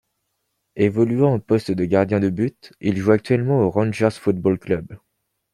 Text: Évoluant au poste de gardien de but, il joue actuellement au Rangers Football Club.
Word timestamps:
Évoluant 0.77 1.35
au 1.35 1.39
poste 1.39 1.69
de 1.69 1.85
gardien 1.85 2.19
de 2.19 2.29
but, 2.31 2.73
il 2.81 2.97
joue 2.97 3.11
actuellement 3.11 3.59
au 3.59 3.69
Rangers 3.69 4.09
Football 4.19 4.57
Club. 4.57 4.97